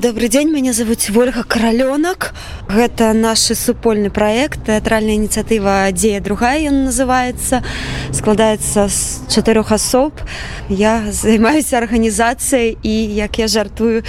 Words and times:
Добрый 0.00 0.28
день, 0.28 0.50
меня 0.50 0.72
зовут 0.72 0.98
Ольга 1.12 1.42
Королёнок. 1.42 2.32
Это 2.68 3.12
наш 3.12 3.40
супольный 3.40 4.10
проект, 4.10 4.64
театральная 4.64 5.14
инициатива 5.14 5.90
«Дея 5.90 6.20
другая» 6.20 6.68
он 6.68 6.84
называется. 6.84 7.64
Складаецца 8.12 8.86
з 8.88 9.26
чатырох 9.28 9.72
асоб. 9.72 10.14
Я 10.68 11.02
займаюся 11.10 11.78
арганізацыяй 11.78 12.78
і, 12.80 13.14
як 13.14 13.38
я 13.40 13.48
жартую, 13.48 14.04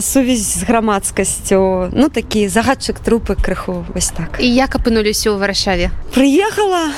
сувязь 0.00 0.56
з 0.56 0.62
грамадскасцю. 0.62 1.90
Ну, 1.92 2.08
такі 2.08 2.48
загадчык 2.48 3.04
трупы 3.04 3.36
крыху, 3.36 3.84
вось 3.94 4.08
так. 4.16 4.40
І 4.40 4.48
як 4.48 4.74
апынуліся 4.74 5.28
ў 5.28 5.36
варшаве 5.36 5.90
Прыехала 6.14 6.96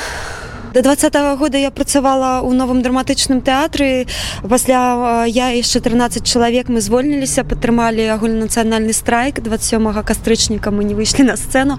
до 0.73 0.83
двадцатого 0.83 1.37
года 1.37 1.59
я 1.59 1.71
працавала 1.71 2.41
ў 2.41 2.53
новым 2.57 2.81
драматычным 2.81 3.45
тэатры 3.45 4.09
пасля 4.41 5.25
я 5.29 5.53
яшчэ 5.53 5.85
13 5.85 6.25
чалавек 6.25 6.73
мы 6.73 6.81
звольніліся 6.81 7.45
падтрымалі 7.45 8.09
агульнанацыянальны 8.09 8.97
страйк. 8.97 9.45
27 9.45 10.03
кастрычніка 10.03 10.71
мы 10.73 10.85
не 10.85 10.95
выйшлі 10.95 11.29
на 11.29 11.37
сцэну 11.37 11.77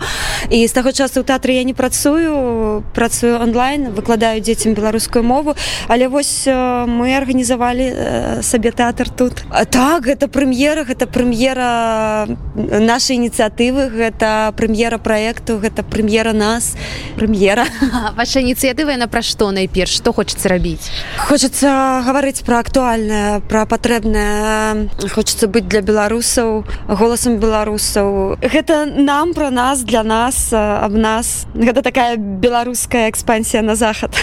і 0.54 0.62
з 0.68 0.72
таго 0.72 0.94
часу 0.94 1.22
ў 1.22 1.26
тэатры 1.26 1.58
я 1.58 1.64
не 1.66 1.74
працую 1.74 2.86
працую 2.94 3.42
онлайн 3.42 3.90
выкладаю 3.98 4.42
дзецям 4.46 4.78
беларускую 4.78 5.26
мову. 5.26 5.56
Але 5.90 6.08
вось 6.08 6.46
мы 6.46 7.18
арганізавалі 7.18 7.88
э, 7.90 8.42
сабе 8.46 8.72
тэатр 8.72 9.10
тут. 9.10 9.42
А 9.50 9.66
так 9.66 10.06
гэта 10.06 10.30
прэм'ера 10.30 10.86
гэта 10.86 11.10
прэм'ера 11.10 12.30
нашай 12.78 13.18
ініцыятывы 13.18 13.90
гэта 13.90 14.54
прэм'ера 14.54 15.02
праекту 15.02 15.58
гэта 15.58 15.82
прэм'ера 15.82 16.34
нас. 16.34 16.78
Прэм'ера 17.18 17.66
ваша 18.18 18.40
ініцыятыва 18.40 18.83
яна 18.92 19.08
пра 19.08 19.22
што 19.22 19.52
найперш 19.52 20.02
што 20.02 20.12
хочацца 20.14 20.50
рабіць 20.50 20.92
Хочацца 21.24 22.04
гаварыць 22.04 22.44
пра 22.44 22.60
актуальнае, 22.60 23.40
пра 23.48 23.64
патрэбнае. 23.70 24.90
Хочацца 25.14 25.48
быць 25.48 25.66
для 25.70 25.82
беларусаў, 25.86 26.66
голасам 26.88 27.38
беларусаў. 27.40 28.38
Гэта 28.42 28.86
нам 28.86 29.34
пра 29.34 29.50
нас, 29.50 29.84
для 29.84 30.04
нас, 30.04 30.50
а, 30.52 30.84
аб 30.84 30.98
нас. 30.98 31.46
Гэта 31.54 31.82
такая 31.82 32.18
беларуская 32.18 33.10
экспансія 33.10 33.64
на 33.64 33.76
захад. 33.76 34.16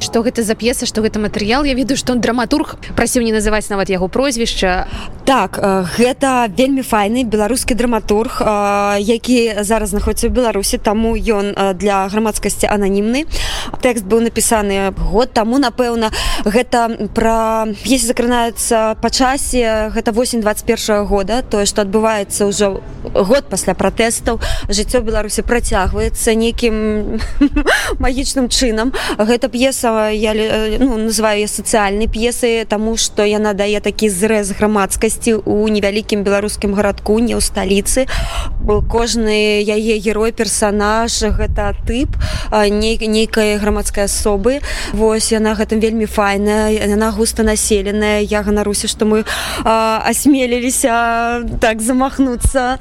што 0.00 0.22
гэта 0.26 0.42
за 0.42 0.54
п'еса 0.54 0.86
што 0.86 1.02
гэта 1.02 1.20
матэрыял 1.20 1.64
я 1.64 1.74
ведаю 1.74 1.96
што 1.96 2.12
он 2.16 2.20
драматург 2.20 2.76
прасіў 2.96 3.22
не 3.22 3.32
называць 3.32 3.68
нават 3.70 3.90
яго 3.90 4.08
прозвішча 4.08 4.86
Так, 5.30 5.58
э, 5.62 5.86
гэта 5.96 6.50
вельмі 6.58 6.82
файны 6.82 7.22
беларускі 7.22 7.74
драматург, 7.74 8.42
э, 8.42 8.98
які 8.98 9.62
зараз 9.62 9.94
знаходіцца 9.94 10.26
ў 10.26 10.34
Беларусі, 10.34 10.78
таму 10.82 11.14
ён 11.14 11.54
э, 11.54 11.74
для 11.78 12.08
грамадскасці 12.08 12.66
ананімны. 12.66 13.30
Тэкст 13.80 14.04
быў 14.04 14.20
напісаны 14.26 14.92
год 14.96 15.32
таму, 15.32 15.58
напэўна, 15.58 16.10
гэта 16.44 17.10
пра 17.14 17.66
п'есе 17.82 18.06
закранаецца 18.10 18.96
па 19.00 19.08
часе 19.10 19.90
гэта 19.94 20.12
восень 20.12 20.40
21 20.40 21.04
года, 21.06 21.42
тое, 21.42 21.66
што 21.66 21.82
адбываецца 21.82 22.46
ўжо 22.46 22.80
год 23.14 23.44
пасля 23.50 23.74
пратэстаў. 23.74 24.40
жыццё 24.68 25.00
Беларусі 25.00 25.42
працягваецца 25.42 26.34
нейкім 26.34 27.20
магічным 28.04 28.48
чынам. 28.48 28.92
Гэта 29.18 29.48
п'еса 29.48 30.10
я 30.10 30.34
ну, 30.78 30.96
называю 30.96 31.48
сацыяльнай 31.48 32.08
п'есай, 32.08 32.64
таму 32.64 32.96
што 32.96 33.24
яна 33.24 33.52
дае 33.52 33.80
такі 33.80 34.08
зрэз 34.08 34.52
грамадскасці 34.58 35.42
у 35.44 35.68
невялікім 35.68 36.22
беларускім 36.22 36.74
гарадку, 36.74 37.18
не 37.18 37.34
ў 37.34 37.40
сталіцы. 37.40 38.06
Кожны 38.90 39.64
яе 39.64 39.98
герой 39.98 40.32
персанаж 40.32 41.22
гэта 41.22 41.74
тып 41.86 42.14
а, 42.50 42.68
нейкай 43.40 43.58
грамадскай 43.58 44.04
асобы. 44.04 44.60
Вось 44.92 45.32
яна 45.32 45.54
гэтым 45.56 45.80
вельмі 45.80 46.06
файная, 46.06 46.70
яна 46.72 47.10
густа 47.10 47.42
населеная. 47.42 48.20
Я 48.20 48.42
ганаруся, 48.42 48.88
што 48.88 49.04
мы 49.04 49.24
а, 49.64 50.02
асмеліліся 50.04 51.48
так 51.60 51.80
замахнуцца. 51.80 52.78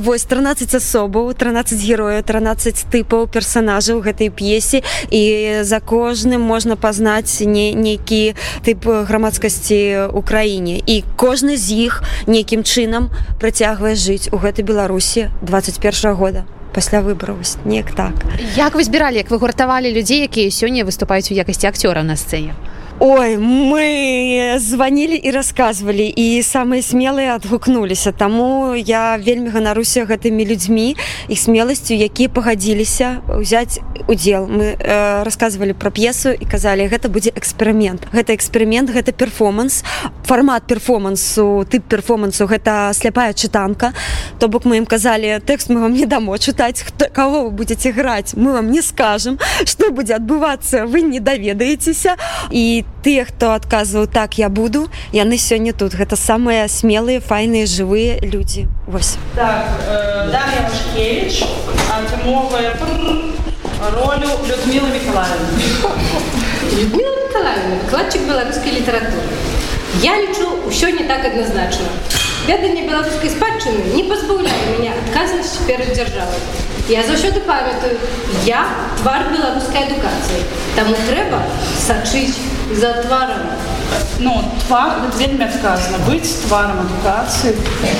Вось 0.00 0.24
13 0.24 0.74
асобаў, 0.74 1.34
13 1.34 1.76
герояў, 1.76 2.22
13 2.22 2.88
тыпаў 2.88 3.28
персанажаў 3.28 4.00
гэтай 4.00 4.30
п'есе 4.30 4.82
і 5.10 5.62
за 5.62 5.80
кожным 5.80 6.40
можна 6.40 6.76
пазнаць 6.76 7.40
не, 7.44 7.72
нейкі 7.74 8.34
тып 8.64 8.88
грамадскасці 9.08 10.08
ў 10.08 10.20
краіне. 10.24 10.80
І 10.86 11.04
кожны 11.16 11.56
з 11.56 11.88
іх 11.88 12.02
нейкім 12.26 12.64
чынам 12.64 13.12
працягвае 13.40 13.94
жыць 13.94 14.32
у 14.32 14.40
гэтай 14.40 14.64
Беларусі 14.64 15.28
21 15.42 16.14
года 16.14 16.48
пасля 16.74 17.00
выбараў 17.02 17.36
Вось 17.38 17.56
неяк 17.64 17.92
так. 17.94 18.14
як 18.56 18.74
вы 18.74 18.82
збіралі 18.84 19.16
як 19.16 19.30
вы 19.30 19.38
гуртавалі 19.38 19.92
людзей 19.92 20.22
якія 20.28 20.50
сёння 20.50 20.84
выступаюць 20.84 21.30
у 21.30 21.34
якасці 21.34 21.66
акцёраў 21.66 22.04
на 22.04 22.16
сцэне 22.16 22.54
Ой, 23.00 23.36
мы 23.38 24.58
звонілі 24.58 25.14
і 25.14 25.30
расказвалі 25.30 26.02
і 26.10 26.42
самыя 26.42 26.82
смелыя 26.82 27.38
адгукнуліся. 27.38 28.10
Таму 28.10 28.74
я 28.74 29.14
вельмі 29.22 29.54
ганаруся 29.54 30.02
гэтымі 30.02 30.42
людзьмі 30.42 30.98
і 31.30 31.36
смеласцю, 31.38 31.94
якія 31.94 32.26
пагадзіліся 32.26 33.22
ўзяць 33.38 33.78
удзел. 34.10 34.50
Мы 34.50 34.74
э, 34.74 35.22
расказвалі 35.22 35.78
пра 35.78 35.94
п'есу 35.94 36.34
і 36.34 36.42
казалі, 36.42 36.90
гэта 36.90 37.06
будзе 37.06 37.30
эксперымент. 37.38 38.10
Гэта 38.10 38.34
эксперымент, 38.34 38.90
гэта 38.90 39.14
перформанс. 39.14 39.86
Фармат 40.26 40.66
перформансу, 40.66 41.62
тып 41.70 41.86
перформансу 41.86 42.50
гэта 42.50 42.90
сляпая 42.98 43.30
чытанка. 43.30 43.94
То 44.42 44.50
бок 44.50 44.66
мы 44.66 44.82
ім 44.82 44.90
казалі 44.90 45.38
тэкст 45.38 45.70
мы 45.70 45.86
вам 45.86 45.94
не 45.94 46.06
дамо 46.06 46.34
чытаць, 46.34 46.82
хто 46.82 47.06
каго 47.14 47.46
вы 47.46 47.62
будете 47.62 47.94
граць, 47.94 48.34
мы 48.34 48.58
вам 48.58 48.74
не 48.74 48.82
скажам, 48.82 49.38
што 49.62 49.94
будзе 49.94 50.18
адбывацца, 50.18 50.82
вы 50.82 51.06
не 51.06 51.22
даведаецеся 51.22 52.18
і 52.50 52.84
тыя 53.02 53.24
хто 53.24 53.52
адказваў 53.52 54.06
так 54.06 54.38
я 54.38 54.48
буду 54.48 54.88
яны 55.12 55.38
сёння 55.38 55.72
тут 55.72 55.94
гэта 55.94 56.16
самыя 56.16 56.68
смелыя 56.68 57.20
файныя 57.20 57.66
жывыя 57.66 58.18
людзі 58.22 58.68
вось 58.86 59.16
Так, 59.34 59.66
э, 59.88 60.18
Машкевич 60.62 61.44
отримовує 61.98 62.76
роль 63.94 64.24
Людмили 64.48 64.88
Миколаївни. 64.92 65.64
Людмила 66.72 67.16
Николаевна, 67.28 67.76
выкладчик 67.84 68.22
белорусской 68.22 68.72
литературы. 68.72 69.28
Я 70.02 70.16
лечу 70.16 70.70
все 70.70 70.90
не 70.90 71.04
так 71.04 71.24
однозначно. 71.24 71.86
Ведание 72.46 72.88
белорусской 72.88 73.30
спадчины 73.30 73.94
не 73.94 74.04
позбавляет 74.04 74.78
меня 74.78 74.92
отказанности 75.06 75.58
перед 75.66 75.92
державой. 75.92 76.40
Я 76.88 77.02
заўсёды 77.02 77.40
памятаю, 77.40 77.98
я 78.46 78.66
твар 79.00 79.24
беларускай 79.32 79.84
адукацыі. 79.84 80.42
Таму 80.74 80.96
трэба 81.08 81.42
сачыць 81.86 82.36
за 82.74 82.92
тварам. 83.02 83.42
Ну, 84.20 84.42
твар 84.66 85.00
гэта 85.00 85.16
вельмі 85.18 85.44
адказна 85.44 85.98
быць 86.06 86.44
тварам 86.46 86.80
адукацыі, 86.84 87.54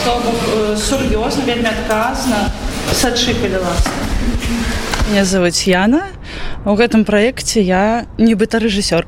то 0.05 0.19
бок 0.25 0.41
э, 0.53 0.77
сур'ёзна, 0.77 1.45
вельмі 1.47 1.71
адказна 1.71 2.51
сачы 2.93 3.34
каля 3.41 3.61
ласка. 3.62 3.91
Меня 5.11 5.25
зовут 5.25 5.55
Яна. 5.65 6.03
У 6.65 6.75
гэтым 6.75 7.05
праекце 7.05 7.61
я 7.61 8.05
нібыта 8.19 8.59
рэжысёр. 8.59 9.06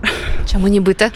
чаму 0.51 0.67
нібыта 0.67 1.11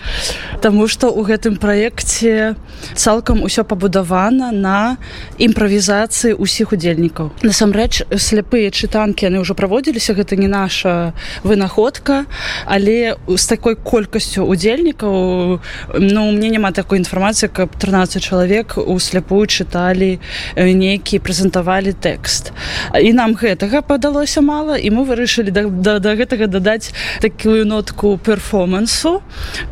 Таму 0.64 0.88
што 0.88 1.12
ў 1.12 1.28
гэтым 1.28 1.61
праекце 1.61 2.56
цалкам 2.96 3.44
усё 3.44 3.69
пабудавана 3.69 4.49
на 4.49 4.96
імправізацыі 5.37 6.40
ўсіх 6.40 6.72
удзельнікаў. 6.72 7.37
Насамрэч 7.44 8.08
сляпыя 8.16 8.72
чытанкі 8.72 9.28
яны 9.28 9.44
ўжо 9.44 9.52
праводзіліся, 9.52 10.16
гэта 10.16 10.40
не 10.40 10.49
наша 10.49 11.12
вынаходка, 11.44 12.25
але 12.64 13.20
з 13.28 13.44
такой 13.44 13.76
колькасцю 13.76 14.49
удзельнікаў 14.49 15.61
ну, 16.00 16.22
мне 16.32 16.49
няма 16.49 16.72
такой 16.72 16.96
інфармацыі, 17.05 17.52
каб 17.52 17.76
13 17.76 18.25
чалавек 18.25 18.81
у 18.81 18.96
сляпую 18.96 19.44
чыталі 19.44 20.16
э, 20.56 20.72
нейкі 20.72 21.20
прэзентавалі 21.20 21.93
тэкст. 21.93 22.56
І 22.96 23.12
нам 23.12 23.37
гэтага 23.37 23.84
падалося 23.84 24.40
мала 24.40 24.81
і 24.81 24.88
мы 24.88 25.05
вырашылі 25.05 25.52
да, 25.52 25.69
да, 25.69 26.00
да 26.00 26.16
гэтага 26.16 26.49
дадаць 26.49 26.96
такую 27.20 27.69
нотку 27.69 28.16
перформансу 28.16 29.20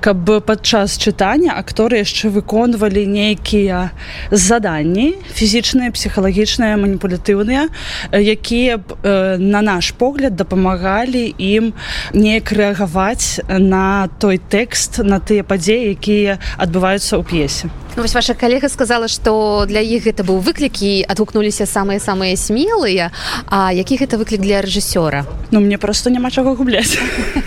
каб 0.05 0.29
падчас 0.45 0.82
чытання 0.87 1.55
акторы 1.55 2.03
яшчэ 2.03 2.33
выконвалі 2.35 3.07
нейкія 3.07 3.95
заданні 4.31 5.15
фізічныя 5.35 5.95
псіхалагічныя 5.95 6.75
маніпулятыўныя 6.77 7.69
якія 8.11 8.83
б 8.83 8.97
на 9.39 9.63
наш 9.63 9.95
погляд 9.95 10.35
дапамагалі 10.37 11.35
ім 11.39 11.73
неяк 12.15 12.51
рэагаваць 12.53 13.43
на 13.47 14.09
той 14.19 14.43
тэкст 14.43 14.99
на 15.07 15.23
тыя 15.23 15.47
падзеі 15.47 15.95
якія 15.95 16.39
адбываюцца 16.59 17.19
ў 17.19 17.23
п'есе. 17.23 17.71
Ну, 17.97 18.03
вось 18.03 18.15
ваша 18.15 18.35
калега 18.35 18.69
сказала 18.73 19.09
што 19.09 19.67
для 19.69 19.85
іх 19.85 20.09
гэта 20.09 20.25
быў 20.25 20.41
выклік 20.41 20.81
і 20.81 21.05
адгукнуліся 21.05 21.69
самыя 21.69 22.01
самыя 22.01 22.37
смелыя. 22.41 23.13
А 23.47 23.69
які 23.73 24.01
гэта 24.01 24.17
выклік 24.17 24.41
для 24.41 24.65
рэжысёра? 24.65 25.29
Ну 25.51 25.61
мне 25.61 25.77
просто 25.77 26.11
няма 26.11 26.31
чаго 26.31 26.57
губляць 26.57 26.97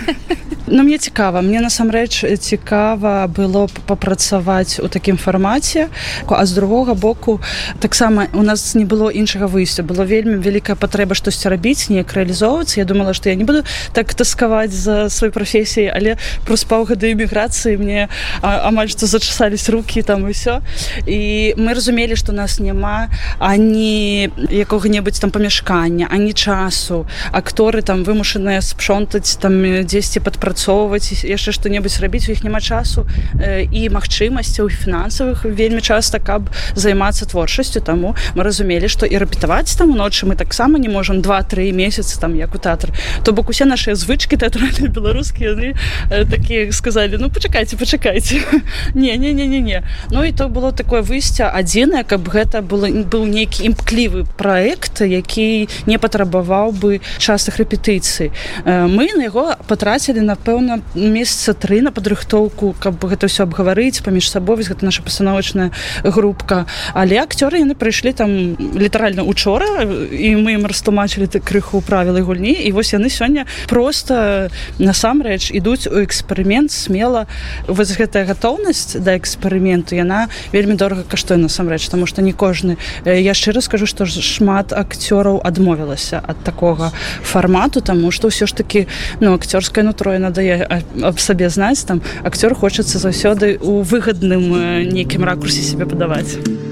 Ну 0.68 0.84
мне 0.84 0.98
цікава. 0.98 1.42
Мне 1.42 1.62
насамрэч 1.62 2.26
цікава 2.40 3.28
было 3.28 3.70
папрацаваць 3.86 4.80
у 4.82 4.88
такім 4.88 5.18
фармаце. 5.18 5.90
А 6.28 6.46
з 6.46 6.52
другога 6.52 6.94
боку 6.94 7.42
таксама 7.80 8.28
у 8.34 8.42
нас 8.42 8.76
не 8.76 8.86
было 8.86 9.12
іншага 9.14 9.46
выйсця. 9.46 9.84
Было 9.84 10.06
вельмі 10.06 10.42
вялікая 10.42 10.76
патрэба 10.76 11.14
штосьці 11.14 11.50
рабіць 11.54 11.90
неяк 11.90 12.14
рэалізоўвацца. 12.14 12.80
Я 12.82 12.86
думала 12.86 13.14
што 13.14 13.30
я 13.30 13.36
не 13.36 13.44
буду 13.44 13.62
так 13.94 14.14
таскаваць 14.14 14.74
за 14.74 15.06
сваёй 15.06 15.30
прафесіі 15.30 15.94
але 15.94 16.18
праз 16.50 16.66
паўгады 16.66 17.14
эміграцыі 17.14 17.78
мне 17.78 18.10
а, 18.42 18.66
амаль 18.66 18.90
што 18.90 19.06
зачасались 19.06 19.70
руки 19.70 20.02
там 20.02 20.26
все 20.34 20.66
і 21.06 21.54
мы 21.62 21.78
разумелі 21.78 22.18
што 22.18 22.34
нас 22.34 22.60
няма 22.60 23.14
ані 23.38 24.34
якога-небудзь 24.50 25.22
там 25.22 25.30
памяшкання 25.30 26.10
ані 26.10 26.34
часу. 26.34 27.06
Акторы 27.32 27.86
там 27.86 28.02
вымушаныя 28.02 28.66
спшонтаць 28.66 29.38
там 29.38 29.86
дзесьці 29.86 30.26
падпрацоўваць 30.26 30.55
працоўваць 30.56 31.12
яшчэ 31.28 31.52
што-небудзь 31.52 32.00
рабіць 32.00 32.30
у 32.30 32.32
іх 32.32 32.44
няма 32.48 32.64
часу. 32.64 33.04
Э, 33.36 33.68
і 33.68 33.92
магчымасцяў 33.92 34.72
фінансавых 34.72 35.44
вельмі 35.44 35.84
часта 35.84 36.20
каб 36.20 36.48
займацца 36.76 37.28
творчасцю. 37.28 37.84
Таму 37.84 38.16
мы 38.36 38.44
разумелі 38.44 38.88
што 38.88 39.06
і 39.06 39.20
рэпетаваць 39.20 39.76
там 39.76 39.92
уночы 39.92 40.26
мы 40.26 40.40
таксама 40.40 40.80
не 40.80 40.88
можам 40.88 41.20
два-тры 41.20 41.72
месяцы 41.76 42.20
там 42.20 42.36
як 42.40 42.56
у 42.56 42.58
тэатр. 42.58 42.96
То 43.24 43.34
бок 43.34 43.50
усе 43.50 43.66
нашыя 43.66 43.96
звычки 43.96 44.40
тэатральныя 44.40 44.88
беларускія 44.88 45.76
э, 46.10 46.24
такія 46.24 46.72
сказалі 46.72 47.18
ну 47.20 47.30
пачакайце 47.30 47.76
пачакайце 47.76 48.40
не 48.96 49.18
не 49.18 49.34
не 49.34 49.48
не 49.48 49.60
не. 49.60 49.84
Ну 50.10 50.24
і 50.24 50.32
то 50.32 50.48
было 50.48 50.72
такое 50.72 51.02
выйсце 51.02 51.52
адзінае 51.52 52.08
каб 52.08 52.32
гэта 52.32 52.62
было 52.64 52.88
быў 52.88 53.28
нейкі 53.28 53.68
імклівы 53.68 54.24
праект 54.38 55.02
які 55.02 55.68
не 55.86 55.98
патрабаваў 56.00 56.72
бы 56.72 57.02
частых 57.20 57.60
рэпетыцый. 57.60 58.32
Э, 58.64 58.88
мы 58.88 59.12
на 59.12 59.28
яго 59.28 59.60
патрацілі 59.68 60.22
на 60.22 60.36
напэўна 60.46 60.82
месяца 60.94 61.58
тры 61.58 61.82
на 61.82 61.90
падрыхтоўку 61.90 62.76
каб 62.78 63.02
гэта 63.02 63.26
ўсё 63.26 63.50
абгаварыць 63.50 64.06
паміж 64.06 64.30
сабой 64.30 64.62
гэта 64.62 64.86
наша 64.86 65.02
пастановачная 65.02 65.74
групка. 66.06 66.70
Але 66.94 67.18
акцёры 67.18 67.66
яны 67.66 67.74
прыйшлі 67.74 68.14
там 68.14 68.54
літаральна 68.78 69.26
учора 69.26 69.82
і 70.14 70.38
мы 70.38 70.62
ім 70.62 70.70
растлумачылі 70.70 71.26
ты 71.26 71.42
крыху 71.42 71.82
правілы 71.82 72.22
гульні 72.22 72.54
і 72.62 72.70
вось 72.78 72.94
яны 72.94 73.10
сёння 73.10 73.50
просто 73.66 74.54
насамрэч 74.78 75.50
ідуць 75.50 75.90
у 75.90 75.98
эксперымент 76.06 76.70
смела. 76.70 77.26
Вось 77.66 77.98
гэтая 77.98 78.30
гатоўнасць 78.30 79.02
да 79.02 79.18
эксперыменту 79.18 79.98
яна 79.98 80.30
вельмі 80.54 80.78
дорага 80.78 81.10
каштуе 81.10 81.42
насамрэч 81.42 81.90
таму 81.90 82.06
што 82.06 82.22
не 82.22 82.38
кожны. 82.38 82.78
Я 83.02 83.34
шчыра 83.34 83.66
скажу 83.66 83.90
што 83.90 84.06
шмат 84.06 84.78
акцёраў 84.78 85.42
адмовілася 85.42 86.22
ад 86.22 86.38
такога 86.46 86.94
фармату 87.26 87.82
таму 87.82 88.14
што 88.14 88.30
ўсё 88.30 88.46
ж 88.46 88.54
таки 88.54 88.86
ну 89.20 89.34
акцёрскае 89.34 89.82
нутро 89.82 90.14
яна 90.14 90.35
дае 90.36 90.60
аб 90.68 91.20
сабе 91.20 91.50
знаць 91.50 91.88
там 91.88 92.04
акцёр 92.24 92.56
хочацца 92.56 93.00
заўсёды 93.00 93.58
у 93.62 93.82
выгадным 93.82 94.52
нейкім 94.92 95.24
ракурсе 95.24 95.62
себе 95.64 95.86
падаваць 95.86 96.65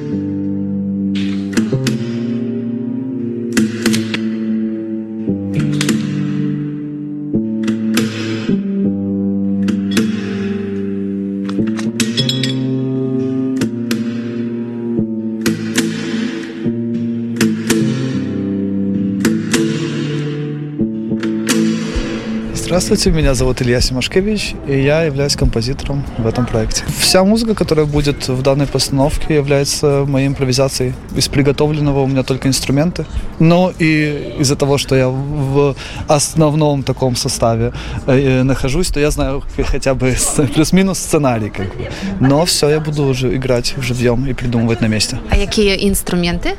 Здравствуйте, 22.74 23.12
меня 23.12 23.36
зовут 23.36 23.62
Илья 23.62 23.82
Симашкевич, 23.82 24.56
и 24.68 24.82
я 24.82 25.04
являюсь 25.04 25.36
композитором 25.36 26.04
в 26.18 26.26
этом 26.26 26.48
проекте. 26.48 26.84
Вся 26.98 27.24
музыка, 27.24 27.54
которая 27.54 27.86
будет 27.86 28.28
в 28.28 28.42
данной 28.42 28.66
постановке, 28.66 29.36
является 29.36 30.06
моей 30.08 30.26
импровизацией. 30.26 30.94
Из 31.16 31.28
приготовленного 31.28 32.00
у 32.00 32.08
меня 32.08 32.24
только 32.24 32.48
инструменты. 32.48 33.06
Но 33.38 33.72
и 33.78 34.38
из-за 34.40 34.56
того, 34.56 34.80
что 34.80 34.96
я 34.96 35.08
в 35.08 35.76
основном 36.08 36.82
таком 36.82 37.16
составе 37.16 37.74
э, 38.08 38.42
нахожусь, 38.42 38.88
то 38.88 39.00
я 39.00 39.12
знаю 39.12 39.44
хотя 39.68 39.94
бы 39.94 40.16
плюс-минус 40.56 40.98
сценарий. 40.98 41.52
Как 41.52 41.68
бы. 41.76 41.92
Но 42.20 42.44
все, 42.46 42.70
я 42.70 42.80
буду 42.80 43.04
уже 43.04 43.36
играть 43.36 43.76
живьем 43.82 44.26
и 44.26 44.34
придумывать 44.34 44.82
на 44.82 44.88
месте. 44.88 45.20
А 45.30 45.36
какие 45.36 45.88
инструменты? 45.88 46.56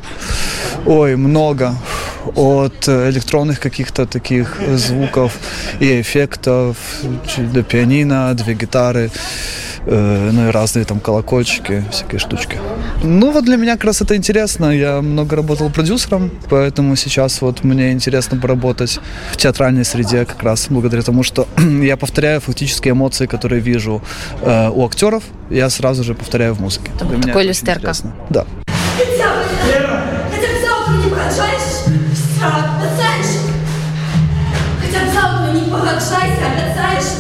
Ой, 0.87 1.17
много. 1.17 1.75
От 2.37 2.89
электронных 2.89 3.59
каких-то 3.61 4.07
таких 4.07 4.61
звуков 4.77 5.33
и 5.81 6.04
эффектов, 6.05 6.77
до 7.55 7.63
пианино, 7.63 8.35
две 8.35 8.55
гитары, 8.55 9.11
э, 9.87 10.31
ну 10.33 10.49
и 10.49 10.51
разные 10.51 10.85
там 10.85 11.01
колокольчики, 11.01 11.85
всякие 11.91 12.19
штучки. 12.19 12.59
Ну 13.03 13.33
вот 13.33 13.45
для 13.45 13.57
меня 13.57 13.75
как 13.75 13.85
раз 13.85 14.03
это 14.03 14.15
интересно. 14.17 14.67
Я 14.67 15.01
много 15.01 15.37
работал 15.37 15.71
продюсером, 15.71 16.31
поэтому 16.51 16.97
сейчас 16.97 17.43
вот 17.43 17.65
мне 17.65 17.93
интересно 17.93 18.41
поработать 18.41 19.01
в 19.33 19.37
театральной 19.37 19.85
среде 19.85 20.25
как 20.25 20.43
раз 20.43 20.67
благодаря 20.71 21.03
тому, 21.03 21.23
что 21.23 21.49
я 21.83 21.97
повторяю 21.97 22.41
фактически 22.41 22.91
эмоции, 22.91 23.27
которые 23.27 23.61
вижу 23.61 24.03
э, 24.43 24.71
у 24.71 24.85
актеров, 24.87 25.23
я 25.51 25.71
сразу 25.71 26.05
же 26.05 26.15
повторяю 26.15 26.55
в 26.55 26.61
музыке. 26.61 26.91
Такой 27.23 27.45
люстерка. 27.45 27.93
Да. 28.31 28.45
Хотя 28.97 29.35
бы, 29.35 29.45
хотя 30.31 30.49
бы 30.53 30.61
завтра 30.61 30.93
не 31.03 31.11
погаджаешься, 31.11 31.64
завтра 35.84 35.84
не 35.84 35.84
погаджайся, 35.84 36.46
обещаешь? 36.46 37.12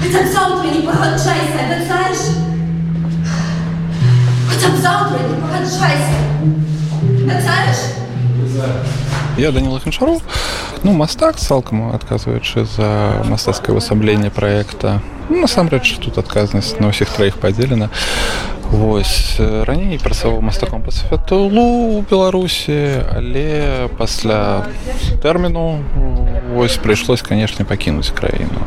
Хотя 0.00 0.22
бы 0.22 0.32
завтра 0.32 0.68
не 0.68 0.80
погаджайся, 0.80 1.58
обещаешь? 1.64 2.36
Хотя 4.48 4.68
бы 4.68 4.76
завтра 4.78 5.18
не 5.18 5.40
погаджайся, 5.40 6.14
обещаешь? 7.22 7.82
Я 9.36 9.52
Даніл 9.52 9.78
Ханшаров. 9.80 10.22
Ну, 10.82 10.92
мастак 10.92 11.36
цалкам 11.36 11.94
адказваючы 11.94 12.64
за 12.64 13.22
мастацкае 13.28 13.76
ўвасабленне 13.76 14.30
праекта. 14.30 15.02
Ну, 15.28 15.42
насамрэч 15.42 15.98
тут 16.00 16.16
адказнасць 16.16 16.78
на 16.80 16.88
ўсіх 16.88 17.10
траіх 17.10 17.36
падзелена. 17.36 17.90
Вось 18.71 19.35
раней 19.39 19.99
працаваў 19.99 20.41
мастаком 20.41 20.81
па 20.81 20.91
святулу 20.91 21.97
у 21.97 22.01
Беларусі, 22.01 23.03
але 23.11 23.89
пасля 23.97 24.65
тэрміну 25.21 25.83
вось 26.55 26.79
прыйшлось, 26.79 27.21
канешне, 27.21 27.65
пакінуць 27.65 28.11
краіну. 28.15 28.63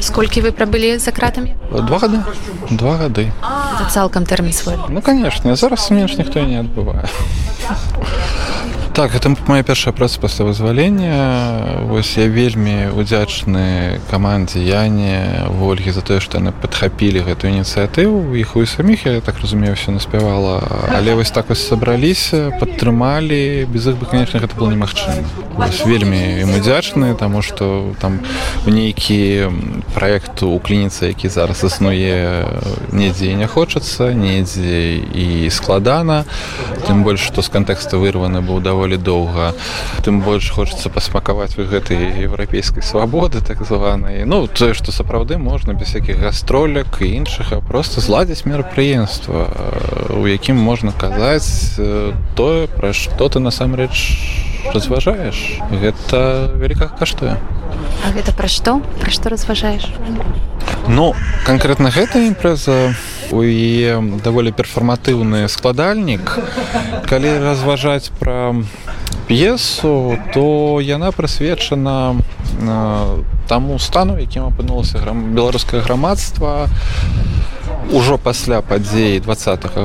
Сколькі 0.00 0.42
вы 0.42 0.50
прабылі 0.50 0.98
за 0.98 1.14
кратамі? 1.14 1.54
Два 1.70 1.98
гады 1.98 2.22
два 2.70 2.96
гады. 2.96 3.30
Цалкам 3.90 4.26
тэрмін 4.26 4.52
свой. 4.52 4.76
Ну 4.88 5.00
канешне, 5.00 5.56
зараз 5.56 5.90
менш 5.90 6.18
ніхто 6.18 6.40
не 6.42 6.60
адбывае. 6.60 7.06
Так, 8.96 9.14
это 9.14 9.36
моя 9.46 9.62
першая 9.62 9.92
праца 9.92 10.18
пасля 10.18 10.46
вызвалення. 10.46 11.82
Вось 11.82 12.16
я 12.16 12.28
вельмі 12.28 12.88
удзячны 12.96 14.00
камандзе 14.10 14.64
Яне 14.64 15.44
Вольгі 15.52 15.92
за 15.92 16.00
тое, 16.00 16.16
што 16.16 16.40
яны 16.40 16.56
падхапілі 16.56 17.20
гэтую 17.20 17.52
ініцыятыву. 17.52 18.32
іх 18.32 18.56
у 18.56 18.64
саміх 18.64 19.04
я 19.04 19.20
так 19.20 19.36
разумею, 19.42 19.74
все 19.74 19.92
наспявала. 19.92 20.62
Але 20.96 21.12
вось 21.14 21.30
так 21.30 21.50
вось 21.52 21.68
сабраліся, 21.68 22.56
падтрымалі, 22.56 23.68
без 23.68 23.86
іх 23.86 24.00
бы, 24.00 24.06
конечно, 24.08 24.40
гэта 24.40 24.56
было 24.56 24.72
немагчыма. 24.72 25.28
Вельмі 25.84 26.40
ім 26.40 26.56
удзячны, 26.56 27.12
таму 27.20 27.42
што 27.42 27.92
там 28.00 28.20
нейкі 28.64 29.52
праект 29.92 30.42
у 30.42 30.56
клініцы, 30.58 31.12
які 31.12 31.28
зараз 31.28 31.64
існуе 31.64 32.48
недзе 32.92 33.34
не 33.36 33.46
хочацца, 33.46 34.14
недзе 34.16 35.04
і 35.12 35.50
складана. 35.50 36.24
Тым 36.88 37.04
больш, 37.04 37.20
што 37.20 37.42
з 37.42 37.52
кантэкста 37.52 38.00
вырваны 38.00 38.40
быў 38.40 38.64
даволі 38.64 38.85
даволі 38.86 39.02
доўга. 39.02 39.52
Тым 40.04 40.22
больш 40.22 40.50
хочацца 40.54 40.88
пасмакаваць 40.88 41.58
вы 41.58 41.66
гэтай 41.66 42.22
еўрапейскай 42.22 42.82
свабоды 42.82 43.42
так 43.42 43.64
званай. 43.66 44.24
Ну 44.24 44.46
тое 44.46 44.74
што 44.74 44.92
сапраўды 44.92 45.38
можна 45.38 45.74
без 45.74 45.94
якіх 45.94 46.22
гастроляк 46.22 47.02
і 47.02 47.10
іншага 47.18 47.60
просто 47.66 48.00
зладзіць 48.00 48.46
мерапрыемства 48.46 49.50
у 50.14 50.26
якім 50.26 50.56
можна 50.56 50.92
казаць 50.92 51.74
тое 52.36 52.66
пра 52.70 52.92
што 52.92 53.28
ты 53.28 53.42
насамрэч 53.42 54.70
разважаеш. 54.70 55.58
Гэта 55.70 56.54
вялікага 56.54 56.94
каштуе. 56.94 57.34
А 58.06 58.14
гэта 58.14 58.30
пра 58.30 58.46
што? 58.46 58.78
Пра 59.02 59.10
што 59.10 59.34
разважаеш? 59.34 59.90
Ну 60.86 61.14
канкрэтна 61.42 61.90
гэта 61.90 62.22
імпрэза. 62.22 62.94
у 62.94 63.15
яе 63.32 64.00
даволі 64.22 64.52
перфарматыўны 64.52 65.48
складальнік. 65.48 66.38
Калі 67.08 67.38
разважаць 67.42 68.10
пра 68.18 68.54
п'есу 69.26 70.18
то 70.34 70.78
яна 70.80 71.10
прысвечана 71.10 72.14
таму 73.48 73.78
стану 73.78 74.18
якім 74.18 74.50
апынулася 74.50 75.02
беларускае 75.12 75.82
грамадства 75.82 76.68
ужо 77.92 78.18
пасля 78.18 78.62
падзеі 78.62 79.20
два 79.20 79.34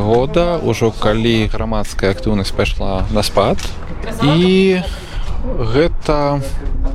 года 0.01 0.57
ўжо 0.61 0.91
калі 0.91 1.49
грамадская 1.53 2.11
актыўнасць 2.11 2.53
пайшла 2.53 3.05
на 3.11 3.23
спад. 3.23 3.57
І 4.23 4.81
гэта 5.43 6.41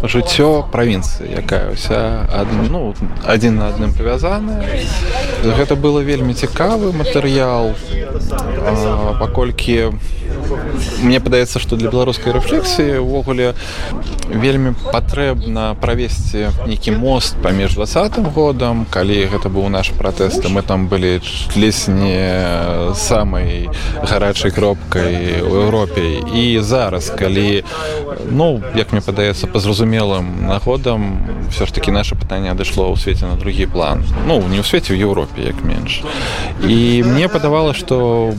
жыццё 0.03 0.69
правінцыі 0.73 1.31
якая 1.41 1.73
ўся 1.73 2.29
ну, 2.71 2.95
адзін 3.26 3.59
на 3.59 3.69
адным 3.73 3.93
павязаная. 3.97 4.62
Гэта 5.43 5.75
было 5.76 6.00
вельмі 6.00 6.35
цікавы 6.35 6.93
матэрыял 6.93 7.75
паколькі 9.19 9.97
мне 11.03 11.19
падаецца 11.21 11.59
што 11.59 11.76
для 11.76 11.91
беларускай 11.91 12.33
рэфлексіі 12.37 13.03
увогуле 13.03 13.55
вельмі 14.28 14.75
патрэбна 14.92 15.75
правесці 15.80 16.50
нейкі 16.66 16.99
мост 16.99 17.37
паміж 17.42 17.75
двадцатым 17.78 18.28
годам. 18.30 18.87
Калі 18.90 19.26
гэта 19.30 19.49
быў 19.49 19.68
наш 19.68 19.90
пратэст 19.95 20.45
мы 20.50 20.62
там 20.62 20.88
былі 20.88 21.21
лес 21.56 21.87
не 21.88 22.92
самай 22.95 23.68
гарачай 24.02 24.50
кропкай 24.50 25.42
у 25.42 25.54
Еўропе. 25.66 26.23
І 26.35 26.61
зараз 26.61 27.11
калі 27.11 27.64
ну 28.30 28.62
як 28.75 28.92
мне 28.92 29.00
падаецца 29.00 29.47
па 29.47 29.59
зразумелым 29.59 30.47
нагодам 30.47 31.23
все 31.50 31.66
ж 31.66 31.73
таки 31.73 31.90
наше 31.90 32.14
пытанне 32.14 32.50
адышло 32.50 32.90
ў 32.90 32.99
свеце 32.99 33.26
на 33.26 33.37
другі 33.37 33.66
план. 33.66 34.02
Ну 34.26 34.42
не 34.49 34.61
ў 34.61 34.66
свеце 34.66 34.92
ў 34.92 35.00
Еўропе 35.06 35.47
як 35.47 35.62
менш. 35.62 36.02
І 36.66 37.02
мне 37.06 37.28
падавала 37.28 37.75
што 37.75 38.35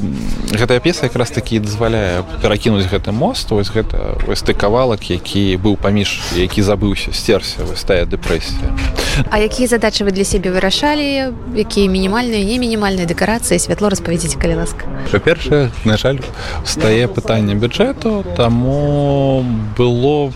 гэтая 0.52 0.80
песа 0.80 1.08
якраз 1.08 1.32
такі 1.32 1.60
дазваляе 1.60 2.24
перакінуць 2.42 2.88
гэты 2.92 3.12
мост. 3.12 3.52
Вось 3.52 3.72
гэта 3.72 4.20
вось 4.28 4.44
ты 4.44 4.54
кавалак 4.54 5.10
які 5.10 5.58
быў 5.58 5.77
паміж 5.82 6.20
які 6.36 6.62
забыўся 6.62 7.14
сцерся 7.14 7.66
вось 7.66 7.84
тая 7.84 8.06
дэпрэсія 8.06 8.97
А 9.30 9.40
якія 9.40 9.68
задачы 9.68 10.04
вы 10.04 10.12
для 10.12 10.24
сябе 10.24 10.52
вырашалі 10.52 11.34
якія 11.56 11.90
мінімальныя 11.90 12.44
не 12.46 12.58
мінімальныя 12.60 13.08
дэкарацыі 13.08 13.60
святло 13.60 13.90
распавядзіць 13.90 14.38
калі 14.38 14.62
ласка. 14.62 14.86
Па-першае 15.12 15.72
на 15.86 15.98
жаль 15.98 16.20
стае 16.66 17.08
пытанне 17.08 17.56
бюджэту 17.56 18.24
таму 18.36 19.46
было 19.78 20.32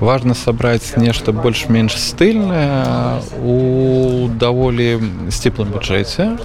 важно 0.00 0.34
сабраць 0.34 0.96
нешта 0.96 1.32
больш-менш 1.32 1.98
стыльнае 1.98 3.20
у 3.44 4.28
даволі 4.28 5.00
сціплым 5.30 5.70
бюджэце 5.74 6.38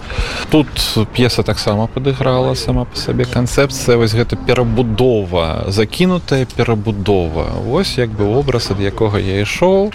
тут 0.52 0.70
п'еса 1.14 1.44
таксама 1.44 1.88
падыграла 1.88 2.54
сама 2.54 2.86
по 2.86 2.96
сабе 2.98 3.26
канцэпцыя 3.26 3.98
вось 3.98 4.14
гэта 4.14 4.36
перабудова 4.36 5.66
закінутая 5.68 6.46
перабудова. 6.46 7.46
Вось 7.66 7.98
як 7.98 8.10
бы 8.10 8.26
вобраз 8.26 8.72
ад 8.72 8.80
якога 8.80 9.20
я 9.20 9.42
ішоў. 9.42 9.92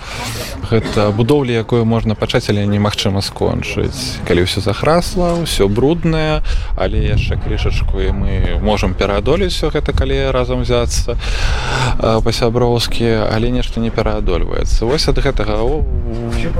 Гэта 0.71 1.11
будоўлі 1.13 1.53
можна 1.85 2.15
пачаць 2.15 2.49
але 2.51 2.67
немагчыма 2.67 3.23
скончыць. 3.23 4.21
Калі 4.29 4.45
ўсё 4.45 4.61
захрасла 4.61 5.39
ўсё 5.41 5.69
бруднае 5.69 6.43
але 6.77 7.01
яшчэ 7.05 7.41
крышачку 7.41 8.01
і 8.01 8.13
мы 8.13 8.33
можемм 8.61 8.95
пераадолець 8.95 9.55
все 9.55 9.71
гэта 9.71 9.93
калі 9.97 10.31
разам 10.31 10.63
взяцца 10.63 11.17
па-сяброўскі 11.99 13.31
але 13.31 13.51
нешта 13.51 13.81
не 13.81 13.91
пераадольваецца. 13.91 14.85
Вось 14.85 15.09
ад 15.09 15.19
гэтага 15.19 15.65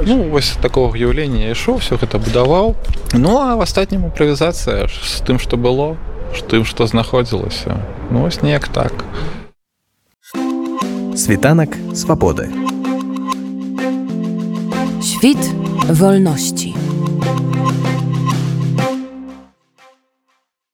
ну, 0.07 0.17
вось 0.31 0.57
такого 0.63 0.95
уяўлення 0.95 1.51
ішоў 1.53 1.79
все 1.79 1.97
гэта 1.97 2.19
будаваў. 2.19 2.75
Ну 3.15 3.39
а 3.39 3.57
в 3.57 3.61
астатнім 3.61 4.09
імправізацыя 4.09 4.89
з 4.89 5.21
тым 5.27 5.39
што 5.39 5.57
было 5.57 5.97
тым 6.51 6.65
што 6.65 6.87
знаходзілася. 6.87 7.79
Ну 8.11 8.27
вось 8.27 8.43
неяк 8.43 8.69
так. 8.69 8.93
Світанак 11.15 11.77
свабоды 11.95 12.64
Świt 15.25 15.55
wolności. 15.89 16.75